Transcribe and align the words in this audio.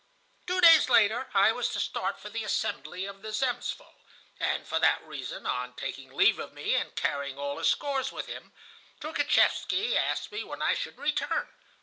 "Two 0.47 0.59
days 0.61 0.89
later 0.89 1.29
I 1.31 1.51
was 1.51 1.69
to 1.73 1.79
start 1.79 2.19
for 2.19 2.29
the 2.31 2.43
assembly 2.43 3.05
of 3.05 3.21
the 3.21 3.31
Zemstvo, 3.31 3.93
and 4.39 4.65
for 4.67 4.79
that 4.79 5.03
reason, 5.03 5.45
on 5.45 5.75
taking 5.75 6.11
leave 6.11 6.39
of 6.39 6.53
me 6.53 6.73
and 6.73 6.95
carrying 6.95 7.37
all 7.37 7.59
his 7.59 7.69
scores 7.69 8.11
with 8.11 8.25
him, 8.25 8.51
Troukhatchevsky 8.99 9.95
asked 9.95 10.31
me 10.31 10.43
when 10.43 10.59
I 10.59 10.73
should 10.73 10.97
return. 10.97 11.49